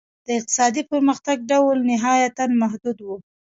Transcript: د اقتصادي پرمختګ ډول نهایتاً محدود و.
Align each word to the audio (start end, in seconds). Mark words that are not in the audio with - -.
د 0.25 0.27
اقتصادي 0.39 0.81
پرمختګ 0.91 1.37
ډول 1.51 1.77
نهایتاً 1.91 2.45
محدود 2.61 2.97
و. 3.01 3.07